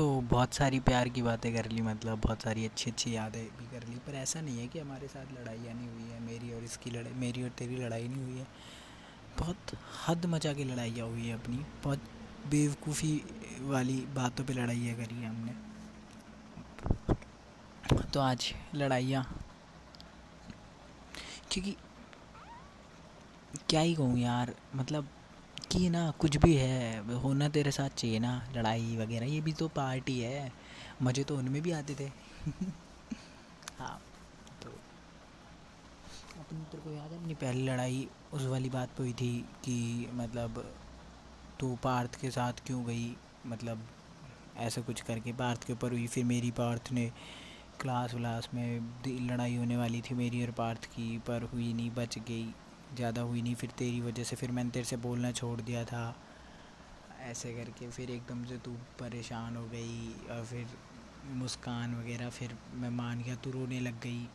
[0.00, 3.66] तो बहुत सारी प्यार की बातें कर ली मतलब बहुत सारी अच्छी अच्छी यादें भी
[3.72, 6.62] कर ली, पर ऐसा नहीं है कि हमारे साथ लड़ाइयाँ नहीं हुई है, मेरी और
[6.64, 8.46] इसकी लड़ाई, मेरी और तेरी लड़ाई नहीं हुई है।
[9.38, 9.72] बहुत
[10.06, 12.00] हद मचा के लड़ाइयाँ हुई है अपनी, बहुत
[12.50, 13.12] बेवकूफ़ी
[13.62, 15.52] वाली बातों पे लड़ाइयाँ करी है हमने।
[18.04, 19.24] तो आज लड़ाइयाँ,
[21.52, 21.76] क्योंकि
[23.68, 25.08] क्या ही कहूँ यार मतलब
[25.72, 29.68] कि ना, कुछ भी है, होना तेरे साथ चाहिए ना, लड़ाई वगैरह, ये भी तो
[29.68, 30.52] पार्टी है
[31.02, 32.04] मज़े तो उनमें भी आते थे।
[33.78, 34.00] हाँ
[34.62, 34.70] तो
[36.40, 40.08] अपनी तेरे को याद है, अपनी पहली लड़ाई उस वाली बात पे हुई थी कि
[40.14, 40.64] मतलब
[41.60, 43.16] तू पार्थ के साथ क्यों गई?
[43.46, 43.86] मतलब
[44.56, 47.12] ऐसा कुछ करके पार्थ के ऊपर हुई, फिर मेरी पार्थ ने
[47.80, 52.18] क्लास व्लास में लड़ाई होने वाली थी मेरी और पार्थ की, पर हुई नहीं, बच
[52.18, 52.54] गई।
[52.96, 56.14] ज़्यादा हुई नहीं, फिर तेरी वजह से, फिर मैंने तेरे से बोलना छोड़ दिया था।
[57.20, 60.66] ऐसे करके फिर एकदम से तू परेशान हो गई और फिर
[61.34, 64.28] मुस्कान वगैरह, फिर मैं मान गया, तू रोने लग गई।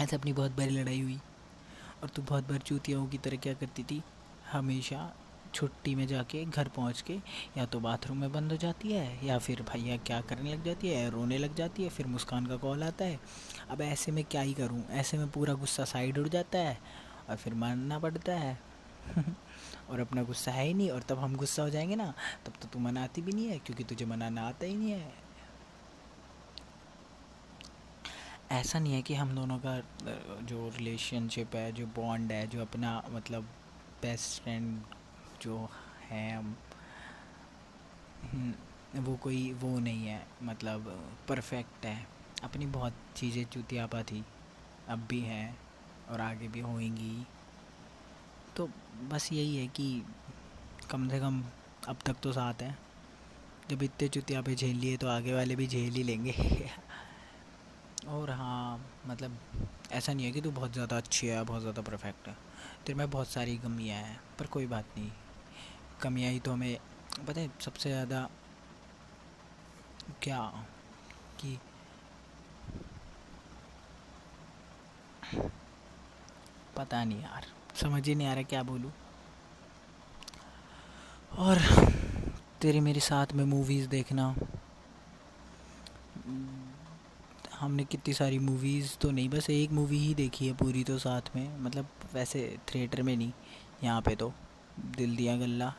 [0.00, 1.18] ऐसे अपनी बहुत बड़ी लड़ाई हुई
[2.02, 4.02] और तू बहुत बार चूतियाओं की तरह क्या करती थी?
[4.52, 5.12] हमेशा
[5.54, 7.14] छुट्टी में जाके घर पहुँच के
[7.56, 10.88] या तो बाथरूम में बंद हो जाती है या फिर भैया क्या करने लग जाती
[10.88, 13.20] है, रोने लग जाती है, फिर मुस्कान का कॉल आता है।
[13.70, 14.84] अब ऐसे में क्या ही करूँ?
[14.90, 16.78] ऐसे में पूरा गुस्सा साइड उड़ जाता है
[17.30, 18.60] और फिर मानना पड़ता है।
[19.90, 22.14] और अपना गुस्सा है ही नहीं और तब हम गुस्सा हो जाएँगे ना,
[22.46, 25.12] तब तो तू मनाती भी नहीं है क्योंकि तुझे मनाना आता ही नहीं है।
[28.50, 29.78] ऐसा नहीं है कि हम दोनों का
[30.42, 33.42] जो रिलेशनशिप है, जो बॉन्ड है, जो अपना मतलब
[34.02, 34.82] बेस्ट फ्रेंड
[35.42, 35.68] जो
[36.10, 36.56] है हम
[38.24, 40.84] हम्म, वो कोई वो नहीं है मतलब
[41.28, 42.06] परफेक्ट है।
[42.44, 44.24] अपनी बहुत चीज़ें चुतियापा थी
[44.88, 45.58] अब भी हैं
[46.10, 47.26] और आगे भी होंगी।
[48.56, 48.68] तो
[49.10, 50.02] बस यही है कि
[50.90, 51.42] कम से कम
[51.88, 52.78] अब तक तो साथ हैं।
[53.70, 56.32] जब इतने चुतियापे झेल लिए तो आगे वाले भी झेल ही लेंगे।
[58.08, 59.38] और हाँ मतलब
[59.92, 62.36] ऐसा नहीं है कि तू बहुत ज़्यादा अच्छी है बहुत ज़्यादा परफेक्ट है।
[62.86, 65.10] तेरे में बहुत सारी कमियाँ हैं पर कोई बात नहीं।
[66.02, 66.78] कमियाँ ही तो हमें,
[67.26, 68.28] पता है, सबसे ज़्यादा
[70.22, 70.40] क्या
[71.40, 71.58] कि
[76.76, 77.46] पता नहीं यार,
[77.76, 78.92] समझ ही नहीं आ रहा क्या बोलूँ।
[81.38, 81.58] और
[82.60, 84.34] तेरे मेरे साथ में मूवीज़ देखना,
[87.54, 91.34] हमने कितनी सारी मूवीज़ तो नहीं, बस एक मूवी ही देखी है पूरी तो साथ
[91.36, 93.32] में मतलब वैसे थिएटर में नहीं,
[93.84, 94.32] यहाँ पे तो
[94.96, 95.72] दिल दिया गल्ला।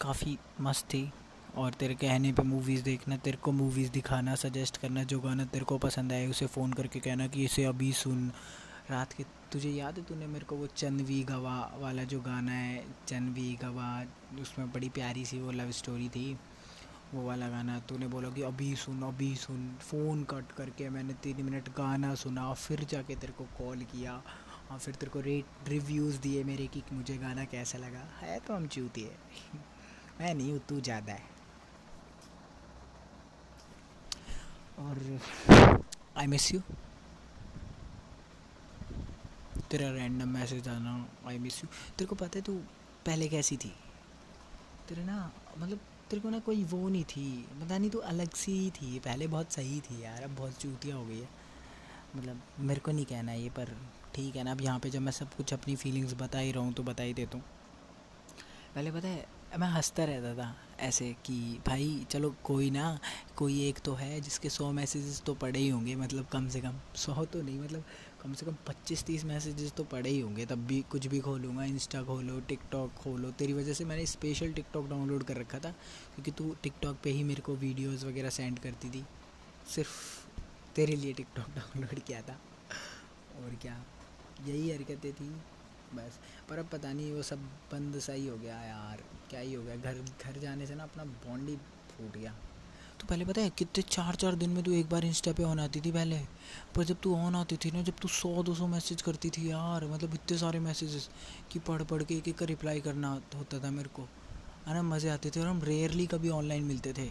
[0.00, 1.10] काफ़ी मस्त थी।
[1.56, 5.64] और तेरे कहने पे मूवीज़ देखना, तेरे को मूवीज़ दिखाना सजेस्ट करना, जो गाना तेरे
[5.64, 8.30] को पसंद आए, उसे फ़ोन करके कहना कि इसे अभी सुन।
[8.90, 12.84] रात के, तुझे याद है तूने मेरे को वो चंदवी गवा वाला जो गाना है
[13.08, 13.88] चंदवी गवा,
[14.40, 16.32] उसमें बड़ी प्यारी सी वो लव स्टोरी थी,
[17.14, 21.42] वो वाला गाना, तूने बोला कि अभी सुन अभी सुन। फ़ोन कट करके मैंने तीन
[21.42, 24.20] मिनट गाना सुना फिर जाके तेरे को कॉल किया,
[24.70, 28.54] और फिर तेरे को रेट रिव्यूज़ दिए मेरे कि मुझे गाना कैसा लगा। है तो
[28.54, 29.74] हम चूती है
[30.20, 31.34] मैं नहीं हूँ तू ज़्यादा है।
[34.78, 35.18] और
[36.18, 36.60] आई मिस यू
[39.70, 40.94] तेरा रैंडम मैसेज आना
[41.28, 42.54] आई मिस यू तेरे को पता है, तू
[43.06, 43.72] पहले कैसी थी?
[44.88, 45.78] तेरे ना मतलब
[46.10, 47.26] तेरे को ना कोई वो नहीं थी।
[47.60, 51.04] पता नहीं, तू अलग सी थी। पहले बहुत सही थी यार, अब बहुत चूतिया हो
[51.06, 51.28] गई है।
[52.16, 53.76] मतलब मेरे को नहीं कहना ये, पर
[54.14, 56.64] ठीक है ना, अब यहाँ पे जब मैं सब कुछ अपनी फीलिंग्स बता ही रहा
[56.64, 57.44] हूँ तो बता ही देता हूँ।
[58.74, 62.98] पहले पता है मैं हंसता रहता था ऐसे कि भाई, चलो कोई ना,
[63.36, 66.80] कोई एक तो है जिसके सौ मैसेजेस तो पड़े ही होंगे मतलब कम से कम
[66.96, 67.84] सौ तो नहीं मतलब
[68.22, 71.64] कम से कम पच्चीस तीस मैसेजेस तो पड़े ही होंगे, तब भी कुछ भी खोलूँगा
[71.64, 75.70] इंस्टा खोलो टिकटॉक खोलो, तेरी वजह से मैंने स्पेशल टिकटॉक डाउनलोड कर रखा था,
[76.14, 79.04] क्योंकि तू टिकटॉक पे ही मेरे को वीडियोस वगैरह सेंड करती थी।
[79.74, 79.90] सिर्फ़
[80.74, 82.38] तेरे लिए टिकटॉक डाउनलोड किया था।
[83.36, 83.84] और क्या,
[84.46, 85.30] यही हरकतें थी।
[85.94, 87.38] बस। पर अब पता नहीं, वो सब
[87.72, 89.76] बंद सा ही हो गया यार। क्या ही हो गया?
[89.76, 92.34] घर घर जाने से ना अपना बॉन्ड ही फूट गया।
[93.00, 95.60] तो पहले पता है, कितने चार चार दिन में तू एक बार इंस्टा पे ऑन
[95.60, 96.18] आती थी पहले?
[96.74, 99.50] पर जब तू ऑन आती थी ना, जब तू सौ दो सौ मैसेज करती थी
[99.50, 101.08] यार मतलब इतने सारे मैसेजेस
[101.52, 104.02] कि पढ़ पढ़ के एक एक का रिप्लाई करना होता था मेरे को।
[104.66, 107.06] है ना, मज़े आते थे और हम रेयरली कभी ऑनलाइन मिलते थे।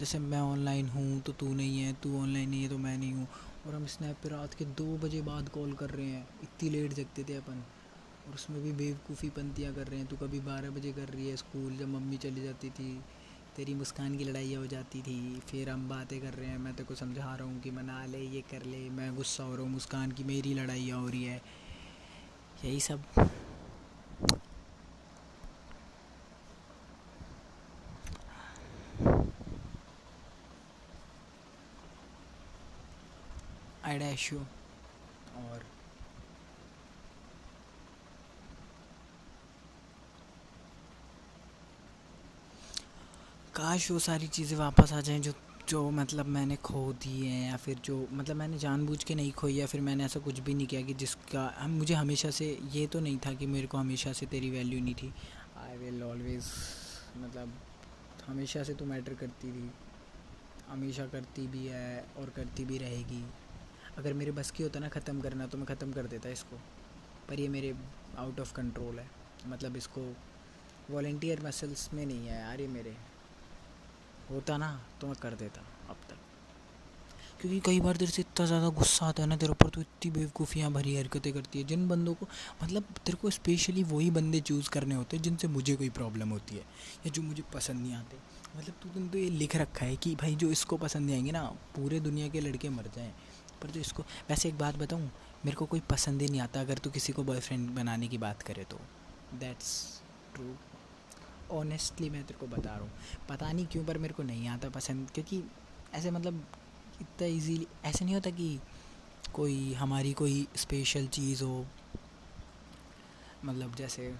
[0.00, 3.12] जैसे मैं ऑनलाइन हूँ तो तू नहीं है, तू ऑनलाइन नहीं है तो मैं नहीं
[3.12, 3.28] हूँ।
[3.66, 6.92] और हम स्नैप पे रात के दो बजे बाद कॉल कर रहे हैं। इतनी लेट
[6.92, 7.64] जगते थे अपन।
[8.28, 11.36] और उसमें भी बेवकूफ़ी पंतियाँ कर रहे हैं। तू कभी बारह बजे कर रही है
[11.36, 12.92] स्कूल, जब मम्मी चली जाती थी,
[13.56, 16.86] तेरी मुस्कान की लड़ाइयाँ हो जाती थी, फिर हम बातें कर रहे हैं। मैं तेरे
[16.86, 19.70] को समझा रहा हूँ कि मना ले, ये कर ले, मैं गुस्सा हो रहा हूँ,
[19.70, 21.40] मुस्कान की मेरी लड़ाइयाँ हो रही है।
[22.64, 23.02] यही सब।
[33.84, 35.64] आई डैश यू और
[43.54, 45.32] काश वो सारी चीज़ें वापस आ जाएँ जो
[45.68, 49.54] जो मतलब मैंने खो दी है या फिर जो मतलब मैंने जानबूझ के नहीं खोई
[49.54, 52.86] या फिर मैंने ऐसा कुछ भी नहीं किया कि जिसका, हम मुझे हमेशा से ये
[52.86, 55.12] तो नहीं था कि मेरे को हमेशा से तेरी वैल्यू नहीं थी।
[55.58, 56.48] आई विल ऑलवेज़
[57.18, 57.52] मतलब
[58.26, 59.70] हमेशा से तो मैटर करती थी।
[60.70, 63.24] हमेशा करती भी है और करती भी रहेगी।
[63.98, 66.56] अगर मेरे बस की होता ना ख़त्म करना तो मैं ख़त्म कर देता इसको।
[67.28, 67.74] पर ये मेरे
[68.18, 69.08] आउट ऑफ़ कंट्रोल है।
[69.48, 70.12] मतलब इसको
[70.90, 72.96] वॉल्टियर मसल्स में नहीं है यार ये मेरे।
[74.30, 74.68] होता ना
[75.00, 75.60] तो मैं कर देता,
[75.90, 76.16] अब तक।
[77.40, 80.10] क्योंकि कई बार तेरे से इतना ज़्यादा गुस्सा आता है ना, तेरे ऊपर तो इतनी
[80.10, 82.26] बेवकूफ़ियाँ भरी हरकतें करती है। जिन बंदों को
[82.62, 86.54] मतलब तेरे को स्पेशली वही बंदे चूज़ करने होते हैं, जिनसे मुझे कोई प्रॉब्लम होती
[86.54, 86.62] है,
[87.06, 88.16] या जो मुझे पसंद नहीं आते।
[88.56, 91.32] मतलब तू तुम तो ये लिख रखा है कि भाई जो इसको पसंद नहीं आएँगे
[91.32, 91.42] ना,
[91.76, 93.12] पूरे दुनिया के लड़के मर जाएँ।
[93.62, 95.10] पर जो इसको, वैसे एक बात बताऊँ,
[95.44, 98.42] मेरे को कोई पसंद ही नहीं आता अगर तू किसी को बॉयफ्रेंड बनाने की बात
[98.42, 98.80] करे तो।
[99.34, 99.72] दैट्स
[100.34, 100.54] ट्रू
[101.50, 102.90] ऑनेस्टली मैं तेरे को बता रहा हूँ।
[103.28, 105.44] पता नहीं क्यों पर मेरे को नहीं आता पसंद क्योंकि
[105.94, 106.46] ऐसे मतलब
[107.00, 108.60] इतना इजीली ऐसे नहीं होता कि
[109.34, 111.66] कोई हमारी कोई स्पेशल चीज़ हो।
[113.44, 114.14] मतलब जैसे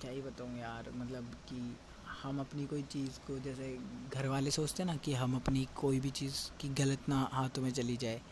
[0.00, 1.76] क्या ही बताऊँ यार मतलब कि
[2.22, 3.78] हम अपनी कोई चीज़ को जैसे
[4.14, 7.62] घर वाले सोचते हैं ना कि हम अपनी कोई भी चीज़ की गलत ना हाथों
[7.62, 8.22] में चली जाए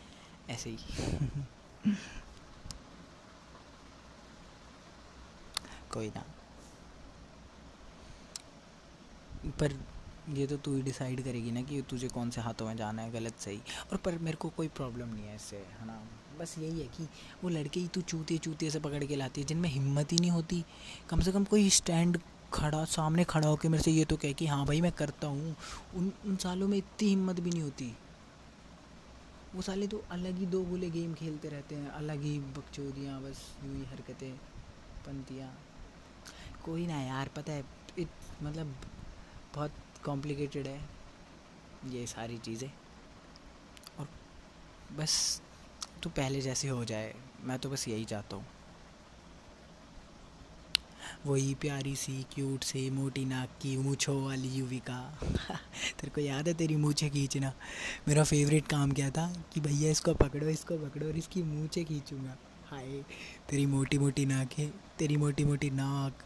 [0.49, 0.77] ऐसे ही।
[5.91, 6.40] कोई ना।
[9.47, 9.73] पर
[10.29, 13.11] ये तो तू ही डिसाइड करेगी ना कि तुझे कौन से हाथों में जाना है
[13.11, 13.61] गलत सही।
[13.91, 16.01] और पर मेरे को कोई प्रॉब्लम नहीं है इससे है ना?
[16.39, 17.07] बस यही है कि
[17.43, 20.31] वो लड़के ही तू चूतिए चूतिए से पकड़ के लाती है जिनमें हिम्मत ही नहीं
[20.31, 20.63] होती।
[21.09, 22.19] कम से कम कोई स्टैंड
[22.53, 25.55] खड़ा सामने खड़ा होकर मेरे से ये तो कहे कि हाँ भाई मैं करता हूँ।
[25.95, 27.91] उन उन सालों में इतनी हिम्मत भी नहीं होती।
[29.55, 33.43] वो साले तो अलग ही दो बोले गेम खेलते रहते हैं अलग ही बकचोदियाँ बस
[33.65, 34.31] यूँ ही हरकतें
[35.07, 35.49] पंतियाँ।
[36.65, 37.63] कोई ना यार पता है
[37.99, 38.09] इत,
[38.43, 38.75] मतलब
[39.55, 39.71] बहुत
[40.05, 40.81] कॉम्प्लिकेटेड है
[41.87, 42.71] ये सारी चीज़ें।
[43.99, 44.09] और
[44.97, 45.41] बस
[46.03, 48.45] तो पहले जैसे हो जाए, मैं तो बस यही चाहता हूँ।
[51.25, 55.19] वही प्यारी सी क्यूट सी, मोटी नाक की मूछों वाली युविका
[55.99, 57.53] तेरे को याद है तेरी मूछे खींचना?
[58.07, 59.43] मेरा फेवरेट काम क्या था?
[59.53, 63.03] कि भैया इसको पकड़ो इसको पकड़ो और इसकी मूछे खींचूँगा। हाय,
[63.49, 64.49] तेरी मोटी मोटी नाक,
[64.97, 66.23] तेरी मोटी मोटी नाक,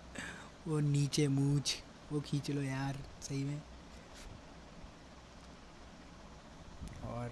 [0.68, 3.61] वो नीचे मूछ। वो खींच लो यार, सही में।
[7.05, 7.31] और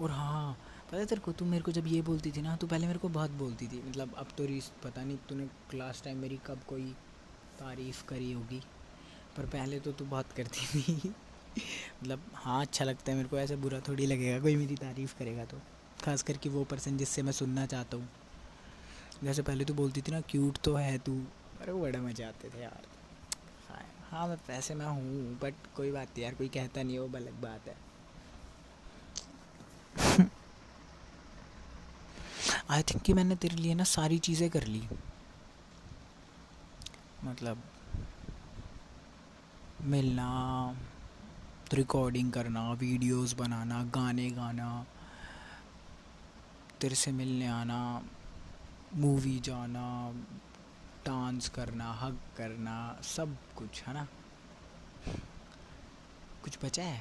[0.00, 0.52] और हाँ
[0.90, 3.08] पता तेरे को, तू मेरे को जब ये बोलती थी ना तो पहले मेरे को
[3.08, 6.84] बहुत बोलती थी। मतलब अब तो रीस पता नहीं, तूने क्लास टाइम मेरी कब कोई
[7.58, 8.60] तारीफ़ करी होगी,
[9.36, 11.14] पर पहले तो तू बहुत करती थी।
[12.02, 15.44] मतलब हाँ अच्छा लगता है मेरे को, ऐसे बुरा थोड़ी लगेगा, कोई मेरी तारीफ़ करेगा
[15.44, 15.60] तो।
[16.04, 18.08] खास करके वो पर्सन जिससे मैं सुनना चाहता हूँ।
[19.24, 21.20] जैसे पहले तो बोलती थी ना, क्यूट तो है तू
[21.60, 22.86] अरे बड़े मज़े आते थे यार।
[24.10, 27.40] हाँ मैं वैसे मैं हूँ बट कोई बात नहीं यार, कोई कहता नहीं वो अलग
[27.42, 27.76] बात है।
[32.70, 34.82] आई थिंक कि मैंने तेरे लिए ना सारी चीज़ें कर ली।
[37.24, 37.62] मतलब
[39.84, 40.28] मिलना
[41.74, 44.86] रिकॉर्डिंग करना वीडियोस बनाना, गाने गाना,
[46.80, 47.80] तेरे से मिलने आना
[48.94, 49.84] मूवी जाना
[51.08, 52.78] डांस करना हग करना,
[53.16, 54.06] सब कुछ, है ना?
[56.44, 57.00] कुछ बचा है?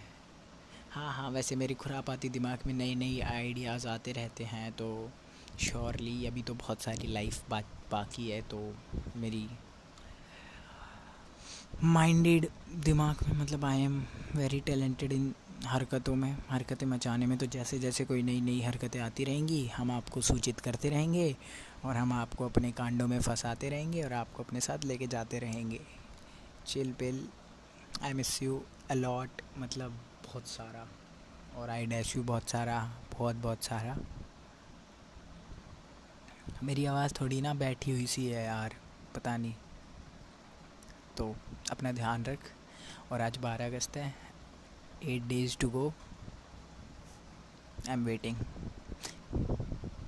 [0.92, 4.88] हाँ हाँ वैसे मेरी खुरापाती दिमाग में नई नई आइडियाज़ आते रहते हैं तो
[5.60, 8.60] श्योरली अभी तो बहुत सारी लाइफ बात बाकी है तो
[9.16, 9.48] मेरी
[11.84, 12.48] माइंडेड
[12.84, 14.02] दिमाग में मतलब I am
[14.36, 15.34] very talented in
[15.66, 19.92] हरकतों में, हरकतें मचाने में तो जैसे जैसे कोई नई नई हरकतें आती रहेंगी, हम
[19.92, 21.36] आपको सूचित करते रहेंगे
[21.86, 25.80] और हम आपको अपने कांडों में फंसाते रहेंगे और आपको अपने साथ लेके जाते रहेंगे।
[26.68, 27.28] Chill pill
[28.04, 28.62] I miss you
[28.92, 29.92] a lot मतलब
[30.26, 30.88] बहुत सारा
[31.58, 32.80] और आई डैश यू बहुत सारा,
[33.12, 33.98] बहुत बहुत सारा।
[36.64, 38.76] मेरी आवाज़ थोड़ी ना बैठी हुई सी है यार,
[39.16, 39.54] पता नहीं।
[41.18, 41.36] तो
[41.72, 42.52] अपना ध्यान रख
[43.12, 44.27] और आज बारह अगस्त है
[45.02, 45.94] 8 days to go.
[47.88, 48.36] I'm waiting.